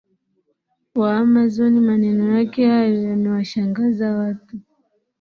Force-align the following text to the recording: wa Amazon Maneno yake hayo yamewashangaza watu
wa 0.99 1.09
Amazon 1.25 1.73
Maneno 1.81 2.23
yake 2.37 2.67
hayo 2.69 3.03
yamewashangaza 3.09 4.15
watu 4.15 4.55